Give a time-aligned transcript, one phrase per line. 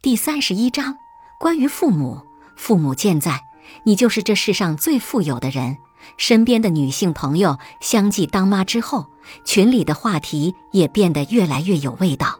[0.00, 0.96] 第三十一章
[1.40, 2.22] 关于父母。
[2.54, 3.42] 父母健在，
[3.82, 5.76] 你就是这世上最富有的人。
[6.16, 9.10] 身边的女性朋友相继当妈之后，
[9.44, 12.38] 群里的话题也变得越来越有味道，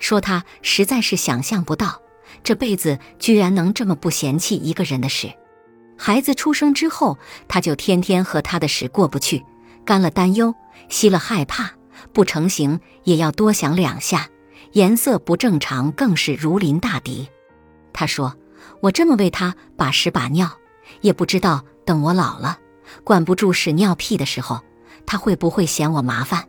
[0.00, 2.00] 说她实在是想象不到，
[2.42, 5.32] 这辈子居然能这么不嫌弃一个人的事。
[5.96, 9.44] 孩子出生之后，她就天天和他的事过不去，
[9.84, 10.52] 干了担忧，
[10.88, 11.70] 吸了害怕，
[12.12, 14.28] 不成形也要多想两下。
[14.72, 17.28] 颜色不正常，更是如临大敌。
[17.92, 18.36] 他说
[18.80, 20.48] ：“我这么为他把屎把尿，
[21.00, 22.58] 也不知道等我老了，
[23.02, 24.60] 管不住屎尿屁的时候，
[25.04, 26.46] 他会不会嫌我麻烦？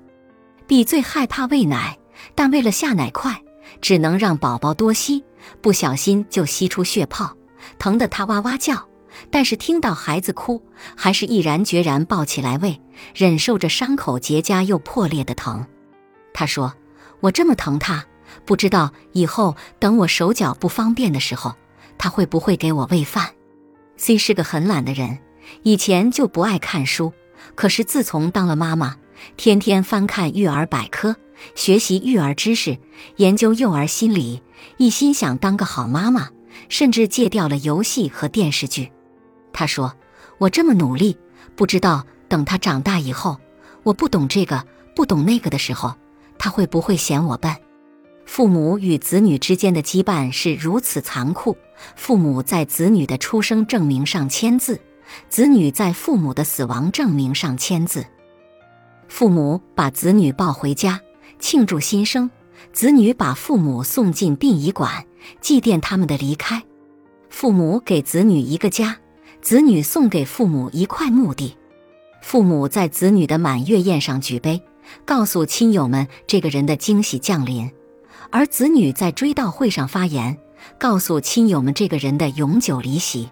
[0.68, 1.98] 比最害怕喂奶，
[2.36, 3.42] 但为了下奶快，
[3.82, 5.24] 只能让宝宝多吸，
[5.60, 7.36] 不小心就吸出血泡，
[7.80, 8.88] 疼得他哇哇叫。
[9.30, 10.64] 但是听到孩子哭，
[10.96, 12.80] 还是毅然决然抱起来喂，
[13.14, 15.66] 忍受着伤口结痂又破裂的疼。
[16.34, 16.74] 他说：
[17.20, 18.06] 我这么疼他。”
[18.46, 21.56] 不知道以后等我手脚不方便的时候，
[21.98, 23.30] 他会不会给我喂饭
[23.98, 25.20] ？C 是个很懒的人，
[25.64, 27.14] 以前就不爱看书，
[27.56, 28.98] 可是自从当了妈妈，
[29.38, 31.16] 天天翻看育儿百科，
[31.56, 32.78] 学习育儿知识，
[33.18, 34.42] 研究幼儿心理，
[34.78, 36.30] 一心想当个好妈妈，
[36.70, 38.92] 甚至戒掉了游戏和电视剧。
[39.54, 39.94] 他说
[40.40, 41.18] ：“我这么努力，
[41.56, 43.38] 不知道等他长大以后，
[43.84, 45.94] 我不懂这个不懂那个的时候，
[46.40, 47.56] 他会不会嫌我笨？”
[48.26, 51.58] 父母与子女之间的羁绊是如此残酷。
[51.96, 54.80] 父母在子女的出生证明上签字，
[55.30, 58.06] 子女在父母的死亡证明上签字。
[59.08, 61.02] 父母把子女抱回家
[61.40, 62.30] 庆祝新生，
[62.72, 65.06] 子女把父母送进殡仪馆
[65.42, 66.64] 祭奠他们的离开。
[67.30, 68.98] 父母给子女一个家，
[69.42, 71.56] 子女送给父母一块墓地。
[72.22, 74.62] 父母在子女的满月宴上举杯，
[75.04, 77.72] 告诉亲友们这个人的惊喜降临。
[78.32, 80.38] 而子女在追悼会上发言，
[80.80, 83.30] 告诉亲友们这个人的永久离席。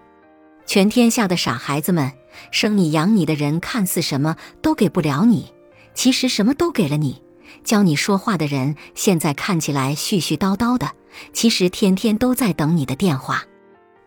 [0.66, 2.12] 全天下的傻孩子们，
[2.52, 5.52] 生你养你的人看似什么都给不了你，
[5.94, 7.22] 其实什么都给了你。
[7.64, 10.92] 教你说话的人，现在看起来絮絮叨叨的，
[11.32, 13.42] 其实天天都在等你的电话。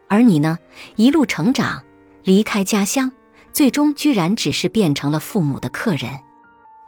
[0.08, 0.58] 而你呢，
[0.96, 1.84] 一路成长，
[2.24, 3.12] 离开家乡，
[3.52, 6.20] 最终居然只是变成了父母的客人。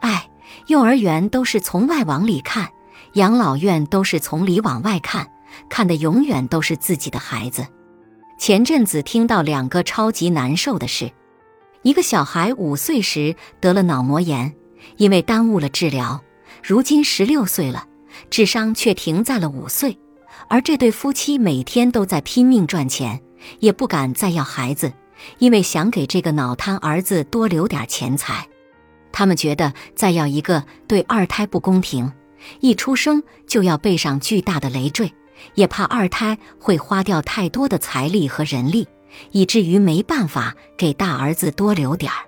[0.00, 0.30] 哎，
[0.68, 2.70] 幼儿园都是从外往里看。
[3.16, 5.26] 养老院都是从里往外看，
[5.70, 7.66] 看的永远都是自己的孩子。
[8.38, 11.10] 前阵子听到两个超级难受的事：
[11.80, 14.54] 一个小孩五岁时得了脑膜炎，
[14.98, 16.22] 因为耽误了治疗，
[16.62, 17.86] 如今十六岁了，
[18.28, 19.98] 智商却停在了五岁。
[20.48, 23.18] 而这对夫妻每天都在拼命赚钱，
[23.60, 24.92] 也不敢再要孩子，
[25.38, 28.46] 因为想给这个脑瘫儿子多留点钱财。
[29.10, 32.12] 他们觉得再要一个对二胎不公平。
[32.60, 35.12] 一出生就要背上巨大的累赘，
[35.54, 38.86] 也怕二胎会花掉太多的财力和人力，
[39.32, 42.18] 以至于没办法给大儿子多留点儿。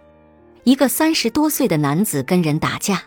[0.65, 3.03] 一个三十多岁的男子跟人打架，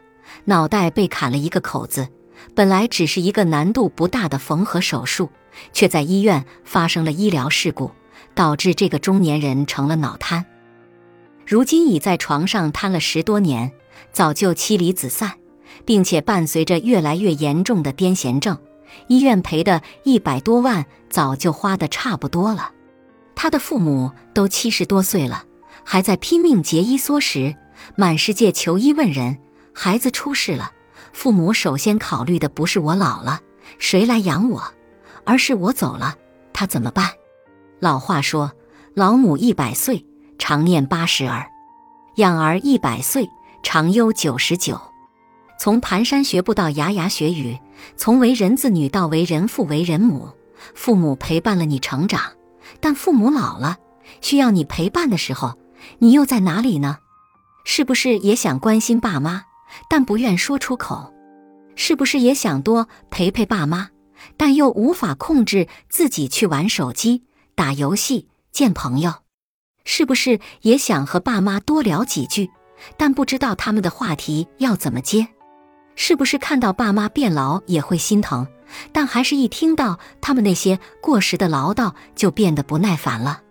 [0.46, 2.08] 脑袋被砍了一个口子。
[2.56, 5.30] 本来只是一个难度不大的缝合手术，
[5.74, 7.92] 却在医院发生了医疗事故，
[8.34, 10.44] 导致这个中年人成了脑瘫。
[11.46, 13.72] 如今已在床上瘫了十多年，
[14.12, 15.34] 早就妻离子散。
[15.86, 18.58] 并且伴随着越来越严重的癫痫症，
[19.08, 22.72] 医院赔的一百多万早就花的差不多了。
[23.36, 25.46] 他的父母都七十多岁了，
[25.84, 27.56] 还在拼命节衣缩食，
[27.96, 29.38] 满世界求医问人。
[29.74, 30.72] 孩子出事了，
[31.14, 33.40] 父母首先考虑的不是我老了
[33.80, 34.62] 谁来养我，
[35.24, 36.16] 而是我走了
[36.52, 37.10] 他怎么办？
[37.80, 38.52] 老话说
[38.94, 40.06] ：“老母一百岁，
[40.38, 41.48] 常念八十儿；
[42.18, 43.28] 养儿一百岁，
[43.64, 44.80] 常忧九十九。”
[45.62, 47.56] 从蹒跚学步到牙牙学语，
[47.96, 50.28] 从为人子女到为人父为人母，
[50.74, 52.32] 父母陪伴了你成长，
[52.80, 53.78] 但父母老了，
[54.22, 55.60] 需要你陪伴的时候，
[56.00, 56.98] 你又在哪里呢？
[57.64, 59.44] 是不是也想关心爸妈，
[59.88, 61.14] 但不愿说出口？
[61.76, 63.90] 是不是也想多陪陪爸妈，
[64.38, 67.22] 但又无法控制自己去玩手机、
[67.54, 69.14] 打游戏、见朋友？
[69.86, 72.50] 是不是也想和爸妈多聊几句，
[72.98, 75.28] 但不知道他们的话题要怎么接？
[76.04, 78.48] 是不是看到爸妈变老也会心疼，
[78.92, 83.42] 但还是一听到他们那些过时的唠叨就变得不耐烦了？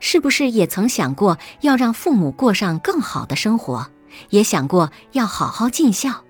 [0.00, 3.86] 是不是也曾想过要让父母过上更好的生活，
[4.30, 6.24] 也想过要好好尽孝？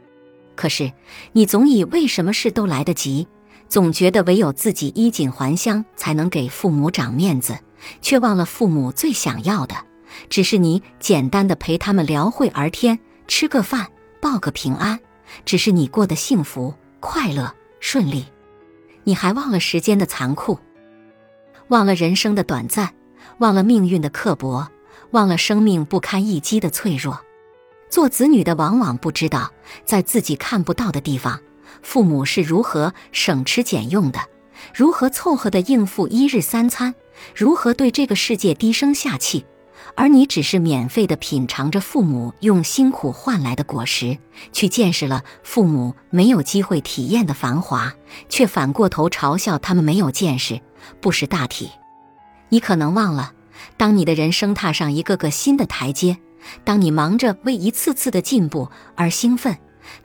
[0.55, 0.93] 可是
[1.33, 3.27] 你总以为什么事都来得及，
[3.67, 7.59] 总觉得唯有自己衣锦还乡才能给父母长面子，
[8.03, 9.75] 却忘了父母最想要的，
[10.29, 13.89] 只是你简单的陪他们聊会儿天，吃个饭，
[14.21, 15.01] 报个平安。
[15.45, 18.27] 只是你过得幸福、快乐、顺利。
[19.05, 20.59] 你还忘了时间的残酷，
[21.69, 22.95] 忘了人生的短暂，
[23.39, 24.69] 忘了命运的刻薄，
[25.11, 27.21] 忘了生命不堪一击的脆弱。
[27.91, 29.53] 做子女的往往不知道，
[29.85, 31.41] 在自己看不到的地方，
[31.83, 34.21] 父母是如何省吃俭用的，
[34.75, 36.95] 如何凑合的应付一日三餐，
[37.37, 39.45] 如何对这个世界低声下气。
[39.97, 44.19] 而你只是免费的品尝着父母用辛苦换来的果实，
[44.53, 47.95] 去见识了父母没有机会体验的繁华，
[48.29, 50.61] 却反过头嘲笑他们没有见识，
[51.01, 51.71] 不识大体。
[52.49, 53.33] 你可能忘了，
[53.77, 56.19] 当你的人生踏上一个个新的台阶，
[56.65, 59.57] 当你忙着为一次次的进步而兴奋，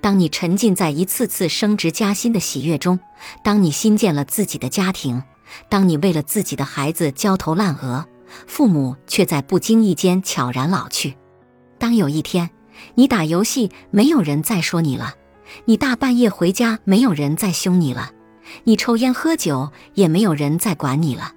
[0.01, 2.99] 当你沉浸在一次次升职加薪的喜悦中，
[3.43, 5.23] 当你新建了自己的家庭，
[5.69, 8.05] 当你为了自己的孩子焦头烂额。
[8.47, 11.15] 父母却在不经意间悄然老去。
[11.77, 12.49] 当有一天，
[12.95, 15.15] 你打游戏没有人再说你了，
[15.65, 18.11] 你大半夜回家没有人再凶你了，
[18.63, 21.33] 你抽烟喝酒也没有人再管你了，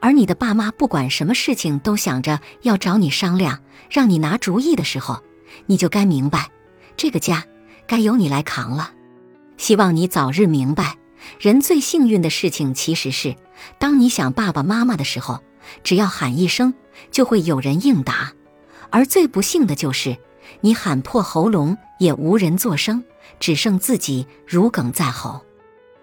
[0.00, 3.60] 而你的爸妈不管什么事情都想着要找你商量，
[3.90, 5.22] 让你拿主意的时候，
[5.66, 6.48] 你就该明白，
[6.96, 7.44] 这个家
[7.86, 8.92] 该由你来扛了。
[9.56, 10.96] 希望你早日明白，
[11.38, 13.36] 人最幸运的事情其实是，
[13.78, 15.40] 当你想爸爸妈妈的时候。
[15.82, 16.74] 只要喊一声，
[17.10, 18.32] 就会有人应答；
[18.90, 20.16] 而最不幸的就是，
[20.60, 23.04] 你喊破喉咙也无人作声，
[23.38, 25.44] 只剩自己如鲠在喉。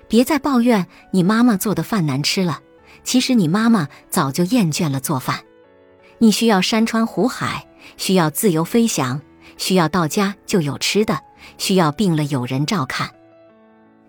[0.08, 2.62] 别再抱怨你妈妈做的饭难吃了，
[3.04, 5.42] 其实你妈妈早就厌倦了做饭。
[6.20, 7.68] 你需要山川湖海，
[7.98, 9.22] 需要自由飞翔，
[9.58, 11.20] 需要到家就有吃的，
[11.58, 13.12] 需要病了有人照看。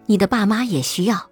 [0.06, 1.30] 你的爸妈也需要。